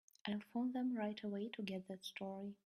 [0.25, 2.55] I'll phone them right away to get that story.